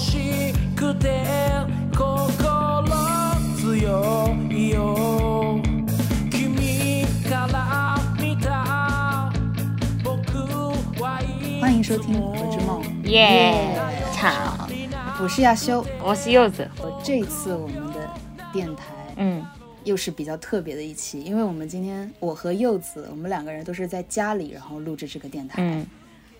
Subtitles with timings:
[0.00, 1.24] しくて
[1.92, 2.84] 心
[3.56, 5.60] 強いよ
[6.30, 9.32] 君から見た
[10.04, 10.38] 僕
[11.02, 13.76] はい欢迎收听《何之梦》，耶，
[14.12, 14.68] 吵！
[15.22, 15.84] 我是亚修。
[16.02, 16.68] 我是柚子。
[16.78, 18.08] 我这次我们的
[18.52, 18.84] 电台
[19.16, 19.44] 嗯，
[19.84, 25.54] 又是比较特别的一期，因为我们今天我和柚子，我们两个人都是在家里，然后录制这个电台。
[25.62, 25.86] 嗯，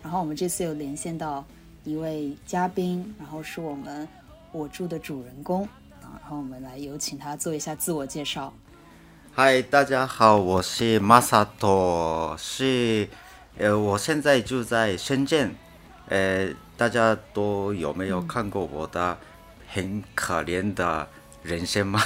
[0.03, 1.45] 然后我们这次有连线到
[1.84, 4.08] 一位嘉宾，然后是我们
[4.52, 5.64] 我住的主人公
[6.02, 8.54] 啊，然后我们来有请他做一下自我介绍。
[9.34, 13.10] 嗨，大家好，我是 Masato，是
[13.58, 15.56] 呃，我现在住在深圳，
[16.08, 19.18] 呃，大家都有没有看过我的
[19.68, 21.08] 很可怜的
[21.42, 22.00] 人生吗？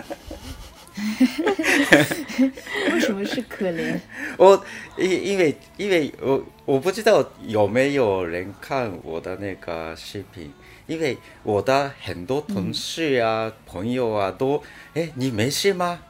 [2.92, 3.98] 为什么是可怜？
[4.38, 4.64] 我
[4.96, 10.52] 因因为因为我我不知道有没有人看我的那个视频，
[10.86, 14.62] 因为我的很多同事啊、朋友啊都，
[14.94, 16.00] 哎，你没事吗？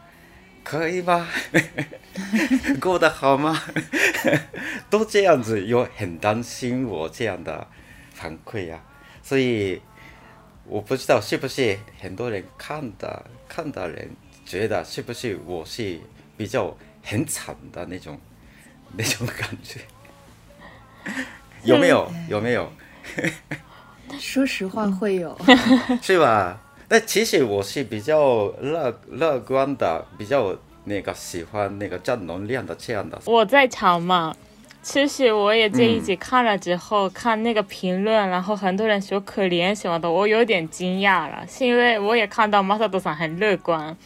[0.62, 1.28] 可以吗？
[2.80, 3.60] 过得好吗？
[4.90, 7.66] 都这样子，有很担心我这样的
[8.12, 8.84] 反馈啊，
[9.22, 9.80] 所以
[10.64, 14.10] 我不知道是不是很多人看的看的人
[14.46, 15.98] 觉得是不是我是
[16.36, 18.18] 比较很惨的那种
[18.96, 19.80] 那种感觉，
[21.64, 22.10] 有没有？
[22.28, 22.72] 有没有？
[24.18, 25.36] 说实话，会有。
[26.00, 26.60] 是吧？
[26.88, 33.20] 但其实我是比较乐乐观的，比较那个喜欢那个正能量的这样的。
[33.26, 34.34] 我在场嘛。
[34.82, 43.96] 其实我也这一集看了之后，看那个评论，然后很多人说可怜什么的，我有点惊讶了，是因为我也看到马萨多桑很乐观，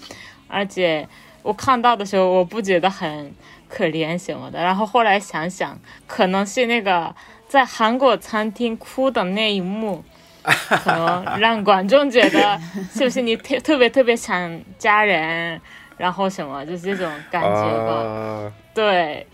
[0.50, 1.09] 而且
[1.43, 3.33] 我看到的时候我不觉得很
[3.69, 7.15] 可怜什么的，然后后来想想，可能是那个
[7.49, 10.05] 在韩国餐厅哭的那一幕。
[10.43, 12.59] 可能让观众觉得
[12.91, 15.60] 是不是你特特别特别想家人，
[15.99, 17.93] 然后什么就是这种感觉吧？
[17.93, 19.27] 呃对，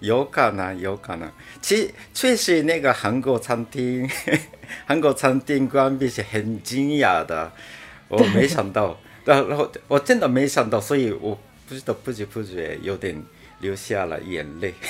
[0.00, 1.32] 有可能，有可能。
[1.62, 4.06] 其确实，那个韩国餐厅，
[4.84, 7.50] 韩国餐厅关闭是很惊讶的，
[8.08, 8.98] 我没想到，
[9.34, 13.22] 然后我真的没想到，所以我不知道不知不觉有点
[13.60, 14.74] 流下了眼泪。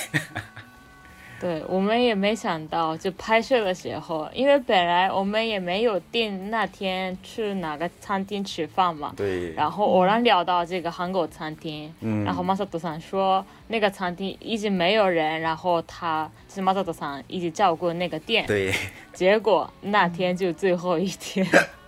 [1.41, 9.11] 对我们也没想到，就拍摄的时候，因为本来我们也没有定那天去哪个餐厅吃饭嘛。
[9.17, 12.23] 对，然后偶然聊到这个韩国餐厅，嗯。
[12.23, 18.71] 然后马萨多桑说那个餐厅一直没有人，然后他是马萨多桑一直照顾那个店，对，
[19.11, 21.43] 结果那天就最后一天，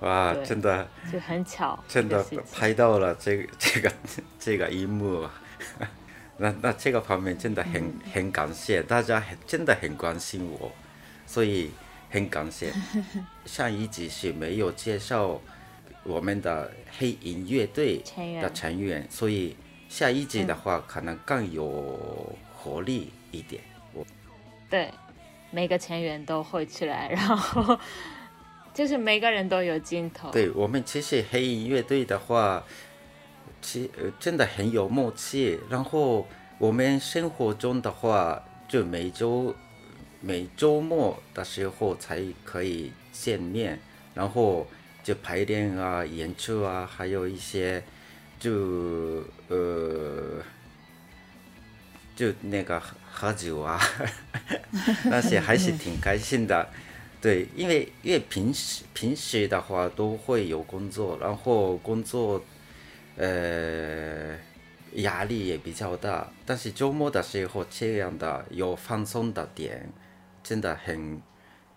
[0.00, 3.92] 哇，真的就很巧，真的拍到了这个 这个
[4.38, 5.40] 这个一幕啊。
[6.38, 10.72] 那那这个方面真的很、很感谢大家很，真的很关心我，
[11.26, 11.70] 所以
[12.08, 12.72] 很感谢。
[13.44, 15.38] 上一集是没有介绍
[16.02, 19.54] 我们的黑银乐队成员的成员，所以
[19.90, 23.62] 下一集的话可能更有活力一点。
[23.92, 24.02] 我
[24.70, 24.90] 对，
[25.50, 27.78] 每个成员都会出来，然后
[28.72, 30.30] 就是每个人都有镜头。
[30.30, 32.64] 对我们其实黑衣乐队的话，
[33.60, 35.58] 其呃真的很有默契。
[35.68, 36.26] 然后
[36.58, 39.54] 我们生活中的话，就每周
[40.20, 43.78] 每周末的时候才可以见面，
[44.14, 44.66] 然后
[45.02, 47.82] 就排练啊、演出啊，还有一些
[48.38, 50.42] 就呃
[52.14, 53.80] 就那个喝喝酒啊，
[55.04, 56.68] 那些还是挺开心的。
[57.20, 62.42] 对，因为因为平时平时的话都会有工作，然后工作，
[63.16, 64.38] 呃，
[64.94, 66.32] 压力也比较大。
[66.46, 69.92] 但是周末的时候这样的有放松的点，
[70.42, 71.20] 真的很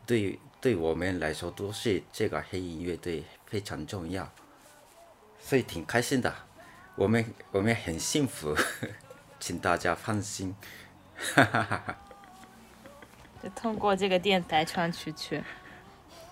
[0.06, 4.32] 对对我们来说都是这个黑音乐队非常重要，
[5.42, 6.34] 所以挺开心的。
[6.96, 8.56] 我们我们很幸福，
[9.42, 10.56] 请大家放心。
[11.16, 11.98] 哈哈哈哈
[13.44, 15.44] 就通过这个电台穿出去。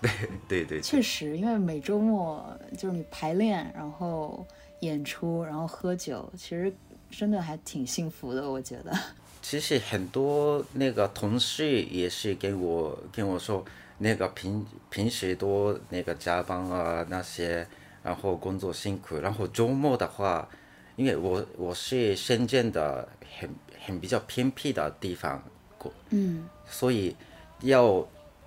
[0.00, 0.10] 对
[0.48, 4.44] 对对，确实，因为每周末就是你排练，然后
[4.80, 6.74] 演出，然后喝酒，其实
[7.08, 8.92] 真的还挺幸福的，我觉得。
[9.40, 13.64] 其实很多那个同事也是跟我跟我说，
[13.98, 17.64] 那个平平时多那个加班啊那些，
[18.02, 20.48] 然后工作辛苦，然后周末的话，
[20.96, 23.48] 因为我我是深圳的很
[23.84, 25.44] 很比较偏僻的地方
[25.82, 27.16] 过，嗯，所以
[27.60, 28.06] 要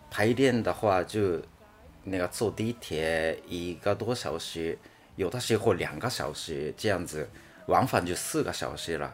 [0.10, 1.42] 排练的话就
[2.04, 4.78] 那个坐地铁一个多小时，
[5.16, 7.28] 有的时候两个小时这样子，
[7.66, 9.14] 往返就四个小时了。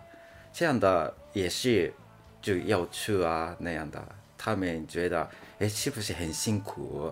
[0.54, 1.94] 这样的也是
[2.42, 4.04] 就要去啊那样的，
[4.38, 5.28] 他们觉得
[5.60, 7.12] 哎是不是很辛苦？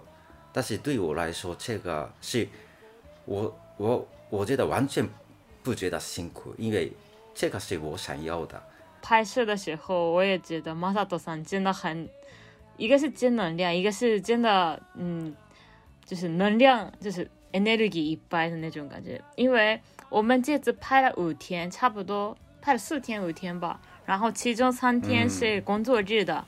[0.52, 2.48] 但是对我来说，这个是
[3.26, 5.08] 我我我觉得完全
[5.64, 6.92] 不觉得辛苦，因为
[7.34, 8.62] 这个是我想要的。
[9.02, 12.08] 拍摄的时候，我也觉得马萨多桑真的很，
[12.78, 15.36] 一个是正能量，一个是真的，嗯，
[16.06, 19.22] 就是能量，就是 energy 一般的那种感觉。
[19.36, 19.80] 因为
[20.10, 26.46] 我们这次拍了五天，差不多拍了四天五天吧，然后其中三天是工作日的，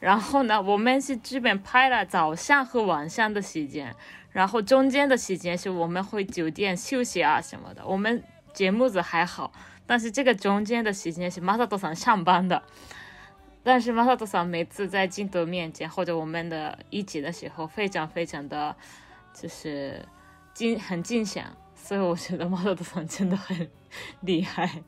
[0.00, 3.94] 然后呢，我们是基本拍了早上和晚上的时间，
[4.32, 7.86] 然后中间的时间是我们回酒店休息啊什么的。
[7.86, 8.22] 我们
[8.52, 9.52] 节目组还好。
[9.86, 12.60] 但是这个中间的时间是马萨多桑上班的，
[13.62, 18.74] 但是马萨多桑每次在镜头面前或者我们的一起的时候，非常非常的，
[19.32, 20.04] 就是
[20.52, 21.46] 惊很惊险，
[21.76, 23.70] 所以我觉得马萨多桑真的很
[24.20, 24.82] 厉害。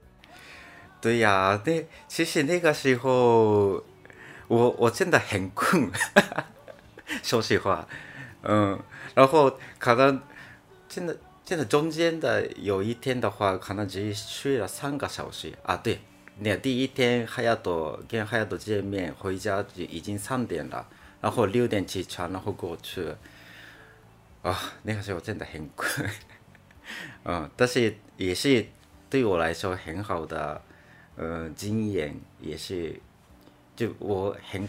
[1.00, 3.82] 对呀，那其实那个时候
[4.48, 5.90] 我我真的很困，
[7.22, 7.88] 说实话，
[8.42, 8.78] 嗯，
[9.14, 10.20] 然后可能
[10.88, 11.16] 真的。
[11.46, 15.76] 现在中间的有一天的话，可能只睡了三个小时啊。
[15.76, 16.00] 对，
[16.40, 20.88] 那第一天哈亚多跟哈亚多见面，回家就已经三点了，
[21.20, 23.14] 然后六点起床，然后过去。
[24.42, 26.10] 啊，那个时候真的很困，
[27.24, 28.66] 嗯， 但是也是
[29.08, 30.60] 对我来说很好的，
[31.14, 33.00] 呃，经验，也是
[33.76, 34.68] 就我很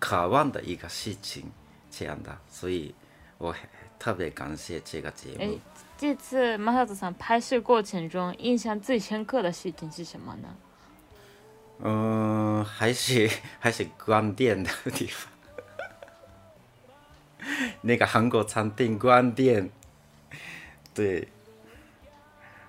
[0.00, 1.44] 渴望的一个事情，
[1.90, 2.92] 这样的，所以
[3.38, 3.54] 我
[4.00, 5.60] 特别感谢这个节目。
[5.98, 10.48] 这次马萨子桑拍摄过程中，印象最深刻的事情是什么呢？
[11.80, 13.28] 嗯，还是
[13.58, 15.32] 还是关店的地方，
[17.80, 19.68] 那个韩国餐厅关店，
[20.94, 21.26] 对，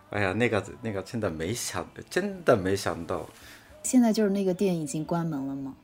[0.09, 3.29] 哎呀，那个那个真的没想，真的没想到。
[3.83, 5.75] 现在就是那个店已经关门了吗？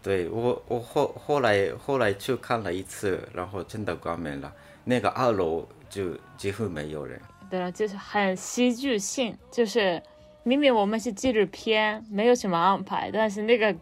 [0.00, 4.54] 对我，我后后来后来去看了一次，然后真的关门了。
[4.84, 5.66] 那个二楼。
[5.90, 7.20] 就几乎没有人。
[7.50, 10.00] 对了，就是很戏剧性，就是
[10.44, 13.74] 明明我们是纪录片，没有什么安排，但是那个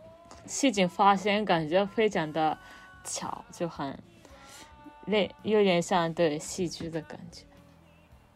[0.47, 2.59] 事情发生感觉非常的
[3.05, 3.97] 巧，就很
[5.05, 7.43] 那有点像对戏剧的感觉。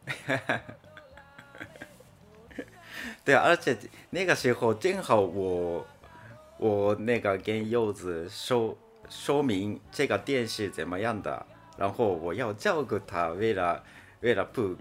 [3.24, 3.74] 对啊，而且
[4.10, 5.86] 那个时候正好我
[6.58, 8.76] 我那个跟柚子说
[9.08, 11.46] 说明这个电视怎么样的。
[11.76, 13.82] 然后我要照顾他，为了
[14.20, 14.76] 为了不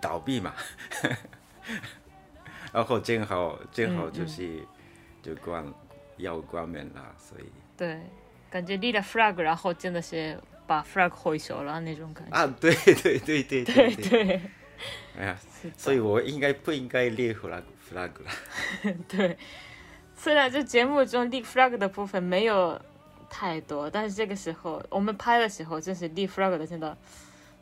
[0.00, 0.54] 倒闭嘛，
[2.72, 4.64] 然后正好正好就是
[5.22, 5.64] 就关
[6.16, 7.44] 要关门了，所以。
[7.76, 8.00] 对，
[8.48, 12.36] 感觉立了 flag，然后真的是把 flag 回收了那种感觉。
[12.36, 14.40] 啊，对对对对对对，
[15.18, 15.38] 哎呀，
[15.76, 18.30] 所以我应该不应该立 flag flag 了？
[19.08, 19.36] 对，
[20.14, 22.80] 虽然这节目中立 flag 的部分没有。
[23.30, 26.98] 太多，但是这个时候我们拍的时候，就是立 flag 的，真的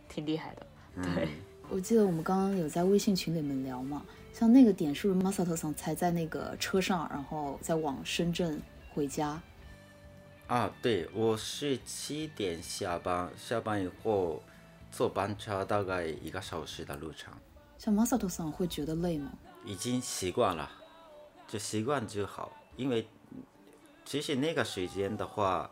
[0.09, 0.67] 挺厉害的。
[1.03, 1.29] 对，
[1.69, 4.03] 我记得我们刚刚有在微信群里面聊嘛，
[4.33, 8.61] 像那个点是不是 Masato 桑才在那个车上，然后再往深圳
[8.95, 9.41] 回家？
[10.47, 14.43] 啊，对，我是七点下班，下班以后
[14.91, 17.31] 坐班车大概一个小时的路程。
[17.77, 19.31] 像 Masato 桑会觉得累吗？
[19.67, 20.71] 已经习惯了，
[21.47, 23.07] 就习惯就好，因为。
[24.09, 25.71] 其实那个时间的话，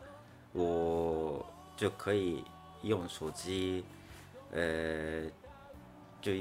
[0.53, 1.43] 我
[1.75, 2.43] 就可以
[2.83, 3.83] 用手机，
[4.51, 5.23] 呃，
[6.21, 6.31] 就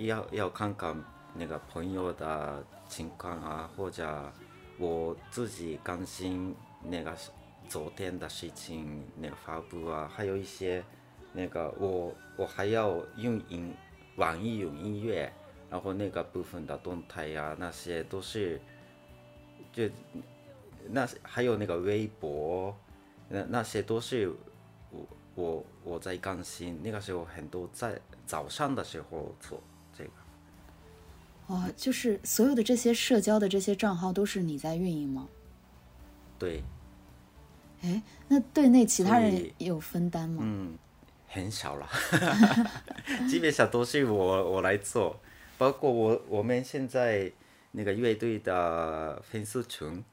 [0.00, 1.00] 要要看看
[1.32, 4.32] 那个朋友的情况啊，或者
[4.78, 7.16] 我自己更新那个
[7.68, 10.84] 昨天的事情那个发布啊，还有一些
[11.32, 13.72] 那个我我还要用音
[14.16, 15.32] 网易云音乐，
[15.70, 18.60] 然后那个部分的动态呀，那些都是
[19.72, 19.88] 就。
[20.90, 22.76] 那还有那个微博，
[23.28, 24.30] 那那些都是
[24.90, 26.80] 我我我在更新。
[26.82, 29.62] 那个时候很多在早上的时候做
[29.96, 30.10] 这个。
[31.46, 35.28] 哦，就是所有的这些社交的这些账号都是你在运营吗？
[36.38, 36.62] 对。
[37.82, 40.42] 哎，那对内其他人有分担吗？
[40.44, 40.78] 嗯，
[41.28, 41.88] 很少了，
[43.28, 45.20] 基本上都是我我来做，
[45.58, 47.30] 包括我我们现在
[47.72, 50.04] 那个乐队的粉丝群。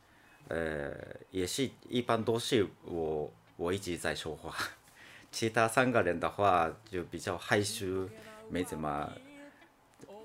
[0.51, 0.93] 呃，
[1.31, 4.53] 也是一般都是我我一直在说话，
[5.31, 8.09] 其他三个人的话就比较害羞，
[8.49, 9.09] 没怎么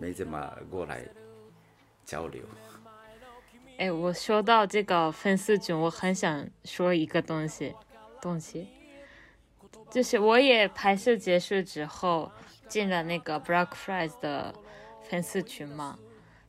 [0.01, 1.07] 没怎么过来
[2.05, 2.43] 交流。
[3.79, 7.75] 哎，我说到这个粉丝群，我很想说一个东西，
[8.21, 8.67] 东西，
[9.89, 12.33] 就是我也拍摄结束之后
[12.67, 14.53] 进了那个 Black Fries 的
[15.09, 15.99] 粉丝群嘛。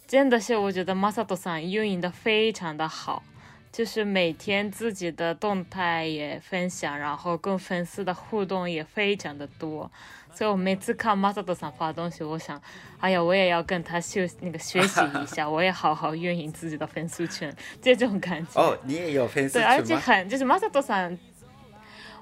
[0.08, 3.22] 真的是我觉得 Masato さん运营的非常的好，
[3.71, 9.91] 就是每天自己的动态也分享，然后跟粉丝的互动也非常的多。
[10.35, 12.59] 所以我每次看 Masato さん发东西，我想，
[13.01, 18.59] 哎呀，我也要跟他学那个学习一下，我也好好运营自己的粉丝圈，这种感觉。
[18.59, 20.03] 哦，你也有粉丝对，而且群吗？
[20.03, 21.19] 很就是 Masato さん，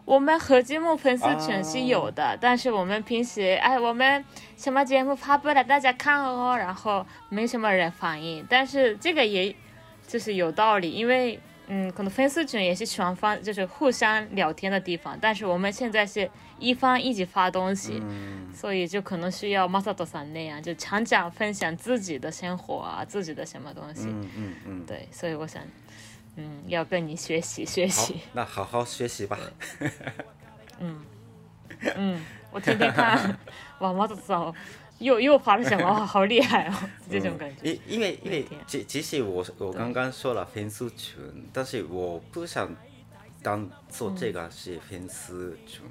[0.04, 4.24] 我们和节目粉丝群是有的，但是我们平时哎，我们
[4.56, 9.54] 什么节目发布了，大家看哦，然后没什么人反应，但是这个也
[10.07, 18.01] 就是有道理，因为嗯，可能粉丝群也是双方就是互相聊天的地方，但是我们现在是一方一起发东西，
[18.53, 25.61] 所以就可能需要 Masato さん那样，就常常分享自己的生活啊，自己的什么东西，嗯嗯嗯，对，所以我想。
[26.37, 29.39] 嗯，要跟你学习学好习。，那好好学习吧。
[30.81, 31.01] 嗯
[31.95, 33.39] 嗯，我天天看，
[33.79, 34.53] 哇，马子嫂
[34.99, 35.83] 又又发了什么？
[35.85, 37.71] 哇， 好厉害哦，这种感觉。
[37.71, 41.17] 因因为因为其其实我我刚刚说了粉丝群，
[41.51, 42.73] 但是我不想
[43.43, 45.81] 当做这个是粉丝群，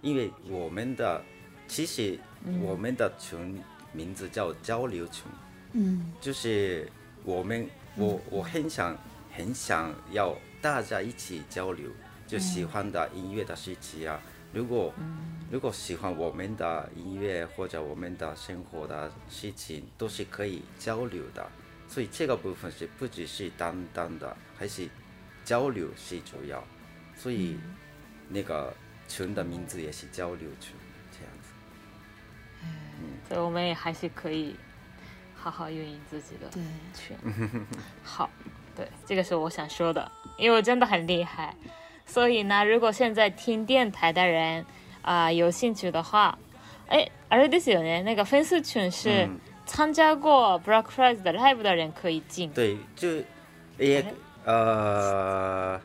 [0.00, 1.22] 因为我们的
[1.66, 2.18] 其实
[2.62, 3.60] 我们的群
[3.92, 5.24] 名字叫交流群，
[5.72, 6.90] 嗯就是
[7.24, 8.96] 我们我我很想
[9.32, 11.90] 很想要大家一起交流，
[12.26, 14.20] 就喜欢的音乐的事情啊。
[14.52, 14.92] 如果
[15.50, 21.46] 如果喜欢我们的音乐或者我们的生活的事情，都是可以交流的。
[21.88, 24.88] 所以这个部分是不只是单单的，还是
[25.44, 26.62] 交流是主要。
[27.16, 27.58] 所以
[28.28, 28.74] 那个
[29.08, 30.74] 群的名字也是交流群，
[31.10, 31.48] 这样子。
[33.26, 34.54] 所以我们也还是可以
[35.34, 36.62] 好好运营自己的对，
[36.94, 37.16] 群。
[38.04, 38.28] 好，
[38.76, 41.54] 对，这个是我想说的，因为我真的很厉害。
[42.07, 44.65] 所以呢，如果现在听电台的人
[45.01, 46.37] 啊、有兴趣的话，
[46.87, 52.49] 哎，あれですよね，那个粉丝群是嗯参加过 Black Friday 的 live 的人可以进。
[52.51, 53.21] 对，就
[53.77, 54.05] 也
[54.45, 55.79] 呃，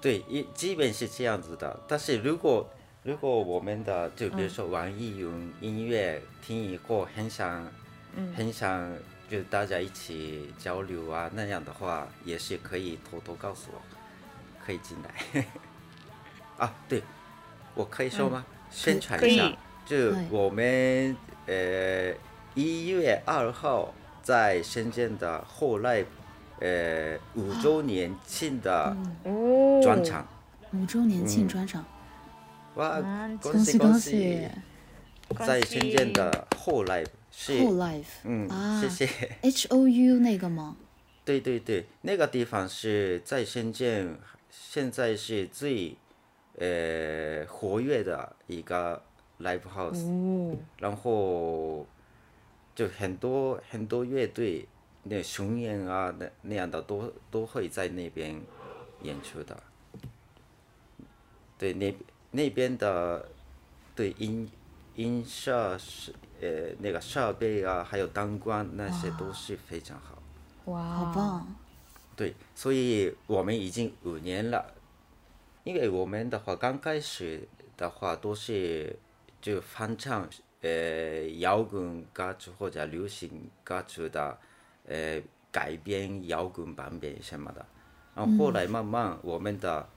[0.00, 1.78] 对，也基本是这样子的。
[1.86, 2.66] 但是如果
[3.02, 7.70] 如果我们的就比如说网易云音乐听以后很想，
[8.34, 8.92] 很想
[9.30, 13.80] 就大家一起交流啊那样的话，也是可以偷偷告诉我，
[14.71, 15.45] 可以进来。
[16.57, 17.03] 啊，对，
[17.75, 18.45] 我可以说吗？
[18.69, 19.51] 宣传一下，
[19.85, 22.13] 就我们呃
[22.55, 26.05] 一月二号在深圳的后来
[26.59, 30.25] 呃五周年庆的哦，专场，
[30.71, 31.83] 五周年庆专场，
[32.75, 34.47] 哇嗯，恭恭喜恭喜！
[35.39, 39.09] 在深圳的后来是后 life 嗯，啊谢谢。
[39.41, 40.77] H O U 那个吗？
[41.25, 44.17] 对对对，那个地方是在深圳，
[44.51, 45.95] 现在是最
[46.59, 49.01] 呃活跃的一个
[49.39, 51.87] live house，、哦，然后
[52.75, 54.67] 就很多很多乐队，
[55.03, 58.39] 那巡演啊那那样的都都会在那边
[59.01, 59.63] 演出的。
[61.57, 61.95] 对，那
[62.31, 63.25] 那边的
[63.95, 64.49] 对音
[64.95, 70.21] 音设是呃那个设备啊，还有灯光那些都是非常好。
[70.65, 71.55] 哇，好棒！
[72.21, 74.63] 对，所以我们已经五年了。
[75.63, 78.95] 因为我们的话刚开始的话都是
[79.41, 80.29] 就翻唱
[80.61, 84.37] 呃摇滚歌曲或者流行歌曲的
[84.87, 85.19] 呃
[85.51, 87.65] 改编摇滚版本什么的，
[88.13, 89.89] 然后后来慢慢我们的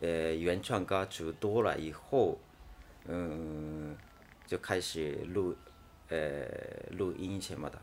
[0.00, 2.38] 呃原创歌曲多了以后，
[3.04, 3.94] 嗯，
[4.46, 5.54] 就开始录
[6.08, 6.46] 呃
[6.92, 7.78] 录音什么的。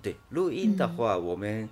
[0.00, 1.68] 对，录音的话，我们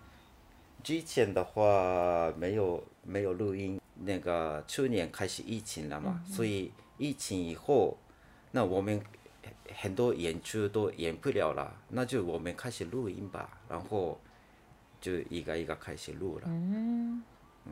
[0.82, 7.96] 之前的话没有没有录音，那个去年开始疫情了嘛，所以疫情以后，
[8.50, 9.00] 那我们
[9.74, 14.20] 很多演出都演不了了，那就我们开始录音吧，然后
[15.00, 16.44] 就一个一个开始录了。
[16.46, 17.22] 嗯，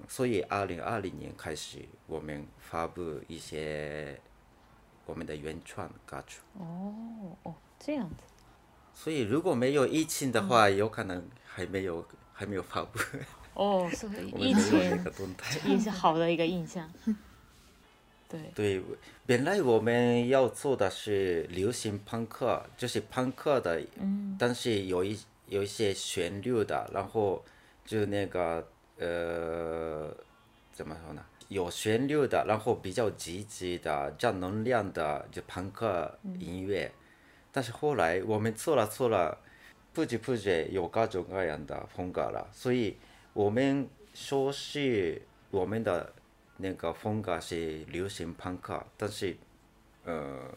[0.08, 4.18] 所以二零二零年开始，我们发布一些
[5.04, 6.40] 我们的原创歌曲。
[6.58, 8.16] 哦哦，这样子。
[8.94, 12.04] 所以如果没有疫情的话，有可能还没有
[12.40, 12.98] 还没有发布，
[13.52, 15.60] 哦，所以 我们疫没有那个动态。
[15.68, 16.90] 也是好的一个印象。
[18.26, 18.82] 对， 对，
[19.26, 23.78] 本来我们要做的是流行朋克，就是朋克的，
[24.38, 27.44] 但是有一有一些旋律的，然后
[27.84, 28.66] 就那个
[28.96, 30.10] 呃，
[30.72, 31.22] 怎么说呢？
[31.48, 36.90] 有旋律的，然后比较积极的、正能量的，就朋克音乐。
[37.52, 39.36] 但是后来我们做了做了，
[39.92, 42.96] 不知不觉有各种各样的风格了，所以
[43.32, 45.20] 我们说是
[45.50, 46.12] 我们的
[46.56, 49.36] 那个风格是流行朋克，但是
[50.04, 50.52] 呃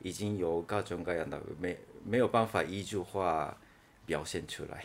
[0.00, 3.56] 已经有各种各样的没没有办法一句话
[4.06, 4.84] 表现出来。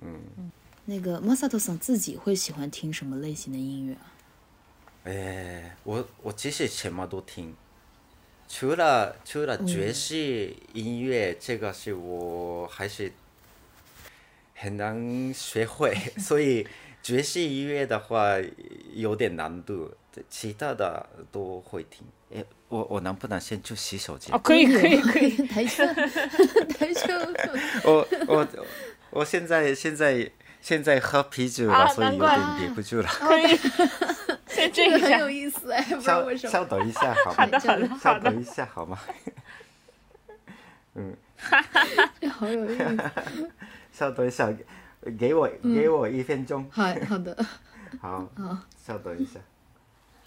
[0.00, 0.50] 嗯
[0.86, 4.12] 那个 Masato 桑自己会喜欢听什么类型的音乐啊？
[5.04, 7.54] 哎，我我其实什么都听，
[8.52, 13.12] 除了除了爵士音乐，这个是我还是
[14.56, 16.66] 很难学会， 所以
[17.00, 18.34] 爵士音乐的话
[18.92, 19.94] 有点难度，
[20.28, 22.04] 其他的都会听。
[22.34, 24.38] 哎，我我能不能先去洗手间哦，？
[24.38, 26.00] 可以可以可以，以，大丈夫
[26.78, 27.48] 大丈夫。
[27.84, 28.48] 我我
[29.10, 30.28] 我现在现在
[30.60, 33.08] 现在喝啤酒了，啊所以有点憋不住了。
[33.08, 34.09] 可以，先
[34.69, 35.29] 这一下 这个很有。
[35.29, 36.51] 意思哎，不知道稍为什么。
[36.51, 37.35] 稍等一下好吗？
[37.37, 38.99] 好的好的稍好的等一下好吗？
[42.19, 43.11] 这好有意思。
[43.91, 44.53] 稍等一下，
[45.17, 46.65] 给我给我一分钟。
[46.71, 47.45] 好好的，
[48.01, 48.27] 好，
[48.85, 49.39] 稍等一下。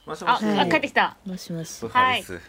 [0.07, 1.17] もし好，もし啊，帰ってきた。
[1.26, 1.88] もしもし不。
[1.88, 2.40] 好意思，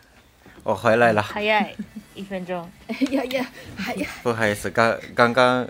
[0.64, 1.24] 我回来了。
[1.34, 1.76] 早い。
[2.16, 2.70] 一分钟。
[2.88, 3.46] 哎呀呀，
[3.86, 5.68] 哎呀，不好意思，刚刚刚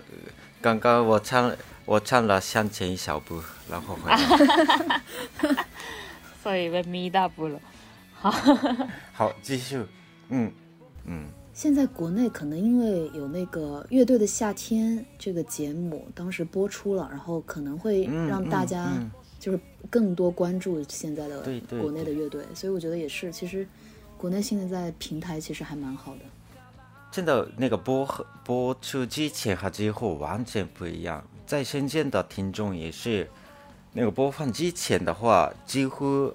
[0.60, 5.00] 刚刚我唱我唱了向前一小步，然后回来。
[6.45, 7.59] 所以被咪大步了。
[8.13, 8.29] 好，
[9.11, 9.83] 好继续。
[10.29, 10.51] 嗯
[11.05, 11.25] 嗯，
[11.55, 18.91] 现在国内可能因为有那个《乐队的夏天》这个节目，当时播出了，然后可能会嗯让大家
[19.39, 19.59] 就是
[19.89, 21.41] 更多关注现在的
[21.81, 23.67] 国内的乐队，所以我觉得也是，其实
[24.15, 26.19] 国内现在在平台其实还蛮好的。
[27.11, 28.07] 真的那个播
[28.43, 31.25] 播出之前和之后完全不一样。
[31.47, 33.27] 在深圳的听众也是，
[33.97, 36.33] 那个播放之前的话，几乎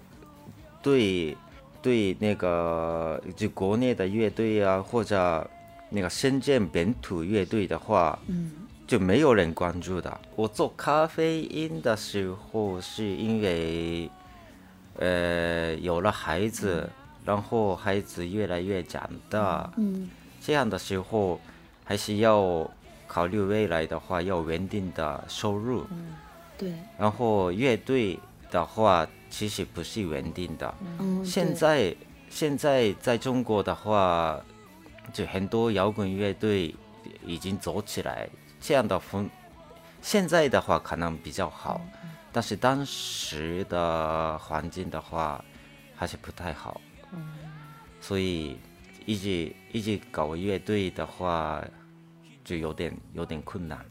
[0.82, 1.36] 对
[1.82, 5.46] 对那个就国内的乐队啊，或者
[5.90, 8.52] 那个深圳本土乐队的话，嗯
[8.86, 10.20] 就没有人关注的。
[10.34, 14.10] 我做咖啡因的时候，是因为
[14.96, 16.88] 呃有了孩子，
[17.26, 20.08] 然后孩子越来越长大，嗯
[20.40, 21.38] 这样的时候
[21.84, 22.68] 还是要
[23.06, 25.84] 考虑未来的话要稳定的收入。
[26.60, 28.20] 对，然后乐队
[28.50, 30.74] 的话，其实不是稳定的。
[30.98, 31.96] 嗯，现在
[32.28, 34.38] 现在在中国的话，
[35.10, 36.74] 就很多摇滚乐队
[37.24, 38.28] 已经走起来，
[38.60, 39.26] 这样的风，
[40.02, 41.80] 现在的话可能比较好，
[42.30, 45.42] 但是当时的环境的话
[45.96, 46.78] 还是不太好，
[48.02, 48.58] 所以
[49.06, 51.64] 一直一直搞乐队的话
[52.44, 53.82] 就有点有点困难。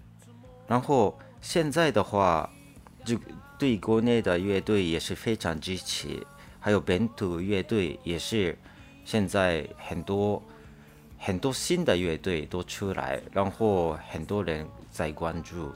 [0.67, 2.47] 然后现在的话，
[3.09, 3.19] 就
[3.57, 6.23] 对国内的乐队也是非常支持，
[6.59, 8.55] 还有本土乐队也是，
[9.03, 10.39] 现在很多
[11.17, 15.71] 很多新的乐队都出来，然后很多人在关注，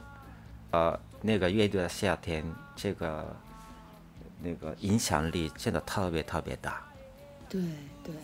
[0.70, 2.44] 呃，那个乐队的夏天
[2.76, 3.36] 这个
[4.40, 6.86] 那个影响力真的特别特别大。
[7.48, 7.60] 对
[8.04, 8.14] 对，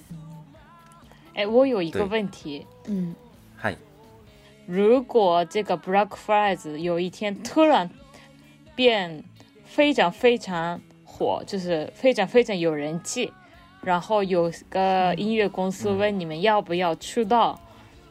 [1.35, 3.15] 哎，我有一个问题，嗯。
[3.57, 3.77] 嗨，
[4.67, 7.91] 如果这个 Black Fridays 有一天突然
[8.81, 9.23] 变
[9.67, 13.31] 非常非常火，就是非常非常有人气，
[13.83, 17.61] 然后有个音乐公司问你们要不要出道，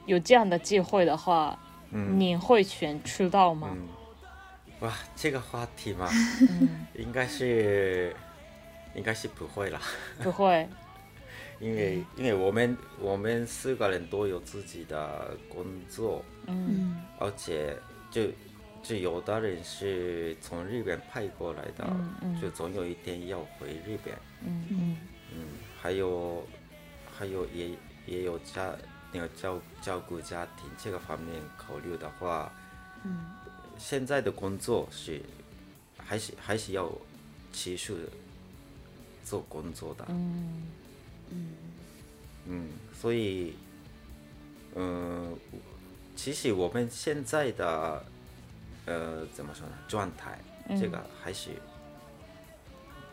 [0.05, 1.57] 有这样的机会的话，
[1.89, 2.19] 嗯。
[2.19, 3.69] 你会选出道吗？
[3.71, 3.87] 嗯，
[4.81, 6.07] 哇，这个话题嘛，
[6.93, 8.15] 应该是
[8.93, 9.81] 应该是不会啦。
[10.21, 10.69] 不会，
[11.59, 16.67] 因为因为我们我们四个人都有自己的工作，嗯。
[16.69, 17.01] 嗯。
[17.17, 17.75] 而且
[18.11, 18.21] 就
[18.81, 24.13] 就有的人是从日本派过来的，嗯嗯就总有一天要回日本。
[24.45, 24.97] 嗯嗯
[25.35, 25.45] 嗯，
[25.79, 26.45] 还有
[27.17, 27.69] 还有也
[28.05, 28.73] 也有家
[29.11, 32.51] 那个照照顾家庭这个方面考虑的话，
[33.03, 33.25] 嗯
[33.77, 35.21] 现在的工作是
[35.97, 36.91] 还是还是要
[37.53, 37.95] 持续
[39.23, 40.05] 做工作的。
[40.09, 40.63] 嗯
[42.45, 43.53] 嗯，所以，
[44.75, 45.37] 嗯、
[46.15, 48.03] 其实我们现在的，
[48.89, 50.39] 呃，怎么说呢，状态，
[50.79, 51.51] 这个还是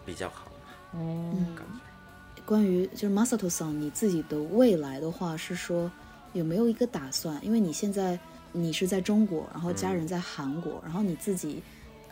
[0.06, 2.42] 比较好嘛，嗯感觉。
[2.46, 5.90] 关于就是 Masato 桑你自己的未来的话，是说
[6.32, 7.38] 有没有一个打算？
[7.44, 8.18] 因为你现在
[8.52, 11.62] 你是在中国，然后家人在韩国，然后你自己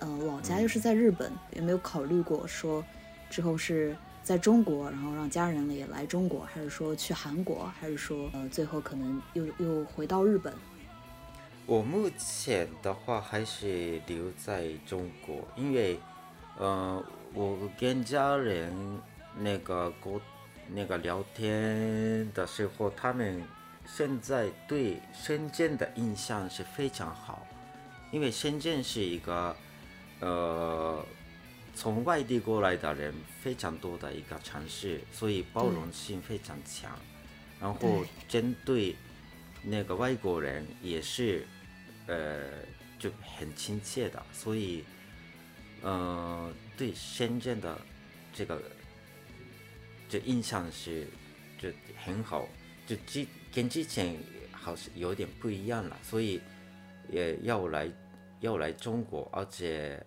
[0.00, 2.84] 呃老家又是在日本，有没有考虑过说
[3.30, 10.52] 之后是在中国，然后让家人也来中国，还是说去韩国，还是说呃最后可能又又回到日本？
[11.66, 15.98] 我目前的话还是留在中国，因为，
[16.58, 18.70] 呃，我跟家人
[19.38, 20.20] 那个沟
[20.68, 23.42] 那个聊天的时候，他们
[23.86, 27.46] 现在对深圳的印象是非常好，
[28.12, 29.56] 因为深圳是一个，
[30.20, 31.02] 呃，
[31.74, 36.90] 从外地过来的人非常多的一个城市，所以包容性非常强，
[37.58, 38.94] 然后对针对
[39.64, 41.46] 那个外国人也是
[42.06, 42.50] 呃
[42.98, 44.84] 就很亲切的，所以
[45.82, 47.80] 呃对深圳的
[48.32, 48.62] 这个
[50.08, 51.06] 这印象是
[51.58, 52.46] 就很好，
[52.86, 54.16] 就之跟之前
[54.52, 56.40] 好像有点不一样了，所以
[57.08, 57.90] 也要来
[58.40, 60.04] 要来中国，而且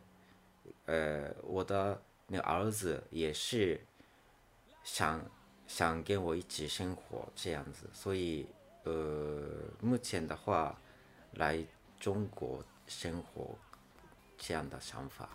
[0.86, 3.80] 呃我的那儿子也是
[4.84, 5.24] 想
[5.67, 8.46] 想跟我一起生活这样子，所以
[8.88, 9.41] 呃
[9.82, 10.80] 目前的话
[11.34, 11.62] 来
[12.00, 13.56] 中国生活
[14.38, 15.30] 这样的想法。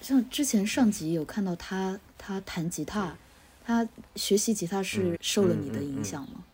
[0.00, 3.16] 像之前上集有看到他，他弹吉他，
[3.64, 6.44] 他学习吉他是受了你的影响吗？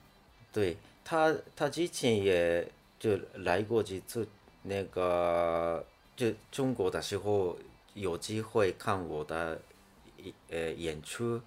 [0.52, 2.66] 对他，他之前也
[2.98, 4.26] 就来过几次
[4.62, 5.84] 那个
[6.16, 7.56] 就中国的时候，
[7.94, 9.60] 有机会看我的
[10.48, 11.40] 呃演出，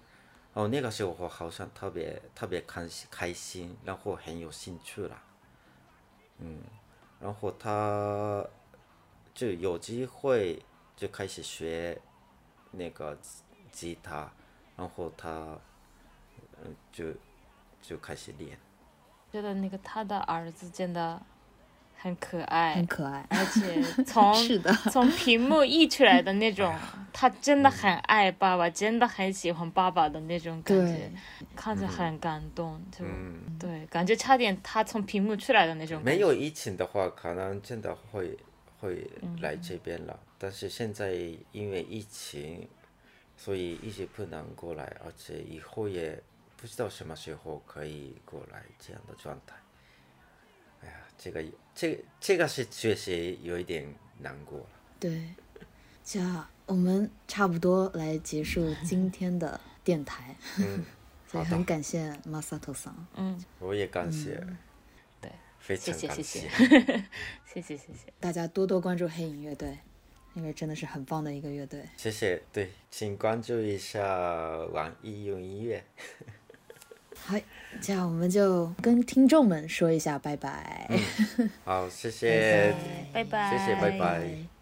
[0.56, 5.22] 哦那个时候我好像特别特别开心开心，然后很有兴趣了，
[6.38, 6.62] 嗯，
[7.20, 8.42] 然后他
[9.34, 10.62] 就有机会
[10.96, 12.00] 就开始学
[12.70, 13.14] 那个
[13.70, 14.32] 吉他，
[14.78, 15.58] 然后他
[16.64, 17.12] 嗯就
[17.82, 18.58] 就开始练。
[19.30, 21.20] 觉得那个他的儿子真的
[21.98, 26.72] 很可爱，很可爱，而且从 是的，从屏幕溢出来的那种，
[27.12, 31.10] 他真的很爱爸爸，真的很喜欢爸爸的那种感觉，
[31.56, 36.00] 看着很感动，就嗯对，感觉差点他从屏幕出来的那种。
[36.04, 38.38] 没有疫情的话，可能真的会
[38.78, 40.18] 会来这边了。
[40.38, 41.12] 但是现在
[41.52, 42.68] 因为疫情，
[43.36, 46.22] 所以一直不能过来，而且以后也
[46.56, 49.56] 不知道什么时候可以过来这样的状态。
[50.82, 51.42] 哎呀，这个
[51.76, 53.86] 这这个是确实有一点
[54.18, 54.66] 难过了。
[54.98, 55.22] 对。
[56.08, 60.84] 这样我们差不多来结束今天的电台，嗯，
[61.26, 62.94] 所以好的很感谢 Masato 桑。
[63.16, 64.40] 嗯，我也感谢，
[65.20, 66.40] 对，非谢谢谢常感谢。
[67.44, 68.12] 谢谢谢 谢谢。
[68.20, 69.76] 大家多多关注黑影乐队，
[70.34, 71.84] 因为真的是很棒的一个乐队。
[71.96, 74.00] 谢谢，对，请关注一下
[74.66, 75.84] 网易云音乐。
[77.26, 77.36] 好，
[77.80, 80.88] 这样我们就跟听众们说一下拜拜。
[81.64, 82.72] 好，谢谢，
[83.12, 84.55] 拜拜，谢谢，拜拜。